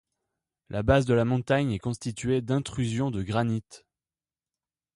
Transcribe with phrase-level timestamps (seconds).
[0.71, 3.85] La base de la montagne est constituée d'intrusions de granite.